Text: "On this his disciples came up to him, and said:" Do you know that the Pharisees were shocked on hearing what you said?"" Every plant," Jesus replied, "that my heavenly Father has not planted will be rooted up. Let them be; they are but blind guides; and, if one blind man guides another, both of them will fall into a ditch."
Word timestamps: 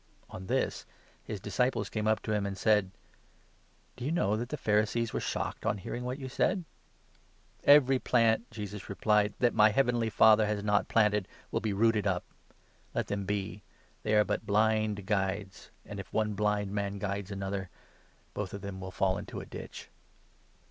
"On 0.35 0.47
this 0.47 0.87
his 1.23 1.39
disciples 1.39 1.87
came 1.87 2.07
up 2.07 2.23
to 2.23 2.31
him, 2.31 2.43
and 2.43 2.57
said:" 2.57 2.89
Do 3.95 4.03
you 4.03 4.11
know 4.11 4.35
that 4.35 4.49
the 4.49 4.57
Pharisees 4.57 5.13
were 5.13 5.19
shocked 5.19 5.63
on 5.63 5.77
hearing 5.77 6.03
what 6.03 6.17
you 6.17 6.27
said?"" 6.27 6.63
Every 7.65 7.99
plant," 7.99 8.49
Jesus 8.49 8.89
replied, 8.89 9.35
"that 9.37 9.53
my 9.53 9.69
heavenly 9.69 10.09
Father 10.09 10.47
has 10.47 10.63
not 10.63 10.87
planted 10.87 11.27
will 11.51 11.59
be 11.59 11.71
rooted 11.71 12.07
up. 12.07 12.23
Let 12.95 13.09
them 13.09 13.25
be; 13.25 13.61
they 14.01 14.15
are 14.15 14.23
but 14.23 14.47
blind 14.47 15.05
guides; 15.05 15.69
and, 15.85 15.99
if 15.99 16.11
one 16.11 16.33
blind 16.33 16.71
man 16.71 16.97
guides 16.97 17.29
another, 17.29 17.69
both 18.33 18.55
of 18.55 18.61
them 18.61 18.81
will 18.81 18.89
fall 18.89 19.19
into 19.19 19.39
a 19.39 19.45
ditch." 19.45 19.91